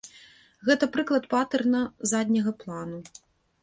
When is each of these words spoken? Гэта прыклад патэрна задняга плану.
Гэта 0.69 0.85
прыклад 0.95 1.23
патэрна 1.35 1.85
задняга 2.15 2.59
плану. 2.65 2.99